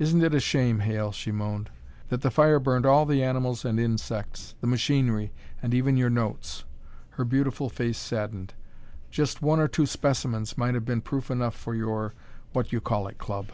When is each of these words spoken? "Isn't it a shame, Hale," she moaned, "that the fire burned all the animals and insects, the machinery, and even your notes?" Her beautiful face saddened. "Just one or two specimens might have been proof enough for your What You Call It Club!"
"Isn't 0.00 0.24
it 0.24 0.34
a 0.34 0.40
shame, 0.40 0.80
Hale," 0.80 1.12
she 1.12 1.30
moaned, 1.30 1.70
"that 2.08 2.22
the 2.22 2.30
fire 2.32 2.58
burned 2.58 2.84
all 2.84 3.06
the 3.06 3.22
animals 3.22 3.64
and 3.64 3.78
insects, 3.78 4.56
the 4.60 4.66
machinery, 4.66 5.30
and 5.62 5.72
even 5.72 5.96
your 5.96 6.10
notes?" 6.10 6.64
Her 7.10 7.24
beautiful 7.24 7.68
face 7.68 7.96
saddened. 7.96 8.54
"Just 9.12 9.42
one 9.42 9.60
or 9.60 9.68
two 9.68 9.86
specimens 9.86 10.58
might 10.58 10.74
have 10.74 10.84
been 10.84 11.02
proof 11.02 11.30
enough 11.30 11.54
for 11.54 11.72
your 11.72 12.14
What 12.52 12.72
You 12.72 12.80
Call 12.80 13.06
It 13.06 13.18
Club!" 13.18 13.52